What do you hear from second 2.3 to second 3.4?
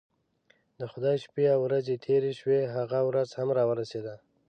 شوې هغه ورځ